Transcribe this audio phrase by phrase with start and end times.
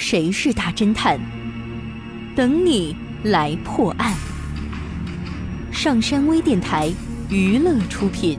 [0.00, 1.18] 谁是大侦探？
[2.36, 4.16] 等你来破案。
[5.72, 6.88] 上山微电台
[7.28, 8.38] 娱乐出品。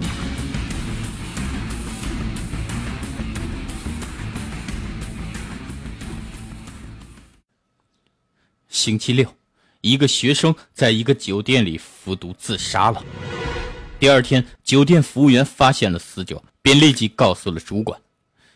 [8.69, 9.35] 星期六，
[9.81, 13.03] 一个学生在一个酒店里服毒自杀了。
[13.99, 17.99] 第二天，酒店服务员发现了死者，便立即告诉了主管。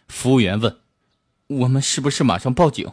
[0.07, 0.73] 服务员问
[1.47, 2.91] ：“我们是不是马上报警？”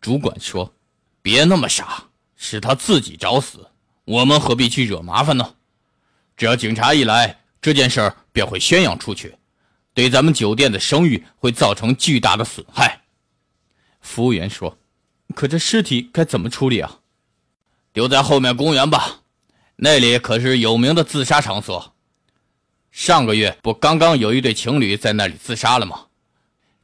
[0.00, 0.74] 主管说
[1.22, 2.04] ：“别那么傻，
[2.36, 3.68] 是他自己找死，
[4.04, 5.54] 我们何必去惹麻烦呢？
[6.36, 9.36] 只要警察一来，这件事儿便会宣扬出去，
[9.94, 13.02] 对咱们酒店的声誉会造成巨大的损害。”
[14.00, 14.76] 服务员说。
[15.32, 16.98] 可这尸体该怎么处理啊？
[17.92, 19.20] 丢在后面公园吧，
[19.76, 21.94] 那里可是有名的自杀场所。
[22.90, 26.06] 上个月不刚刚有一对情侣在那里自杀了吗？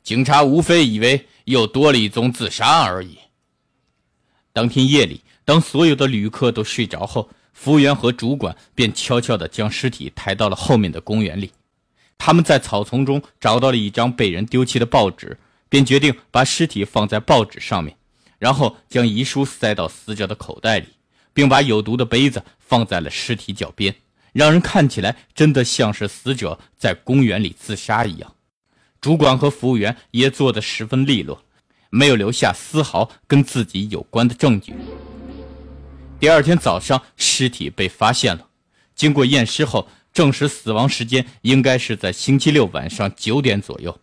[0.07, 3.19] 警察无非以为又多了一宗自杀而已。
[4.53, 11.51] 当天夜里，当所有的旅客都睡着后，服务员和主管便悄悄地将尸体抬到了后面的公园里。
[12.17, 15.37] 他们在草丛中找到了一张被人丢弃的报纸，
[15.69, 17.97] 便决定把尸体放在报纸上面。
[18.39, 20.87] 然后将遗书塞到死者的口袋里，
[21.35, 23.93] 并把有毒的杯子放在了尸体脚边，
[24.33, 28.33] 让人看起来真的像是死者在公园里自杀一样。
[29.07, 31.41] 主管和服务员也做得十分利落，
[31.91, 34.75] 没有留下丝毫跟自己有关的证据。
[36.19, 38.49] 第二天早上，尸体被发现了，
[38.97, 43.97] 经过验尸后，证实死亡时间应该是在星期六晚上九点左右。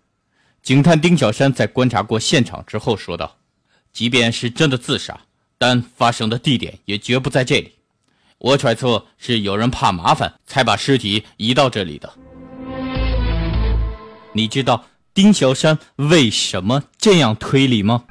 [0.62, 3.36] 警探丁小山在观察过现场之后说道。
[3.92, 5.20] 即便是真的自杀，
[5.58, 7.74] 但发生的地点也绝不在这里。
[8.38, 12.10] 我揣测是有人怕麻烦，才把尸体移到这里的。
[14.36, 14.84] 你知道
[15.14, 18.04] 丁小山为什么这样推理吗？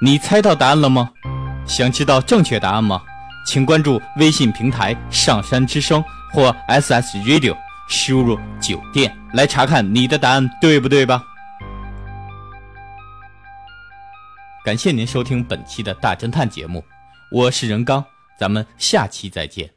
[0.00, 1.10] 你猜到答案了吗？
[1.66, 3.02] 想知道正确答案吗？
[3.46, 6.02] 请关注微信平台“上山之声”
[6.32, 7.54] 或 SS Radio，
[7.88, 11.22] 输入“酒店”来查看你的答案对不对吧。
[14.64, 16.82] 感谢您收听本期的大侦探节目，
[17.30, 18.02] 我是任刚，
[18.40, 19.68] 咱们下期再见。